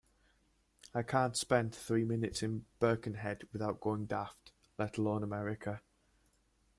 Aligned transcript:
I 0.95 1.03
can't 1.03 1.37
spent 1.37 1.75
three 1.75 2.03
minutes 2.05 2.41
in 2.41 2.65
Birkenhead 2.79 3.47
without 3.53 3.79
going 3.81 4.07
daft, 4.07 4.51
let 4.79 4.97
alone 4.97 5.21
America. 5.21 5.83